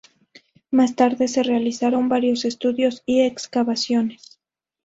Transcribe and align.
Más 0.71 0.95
tarde, 0.95 1.27
se 1.27 1.43
realizaron 1.43 2.09
varios 2.09 2.43
estudios 2.43 3.03
y 3.05 3.21
excavaciones. 3.21 4.39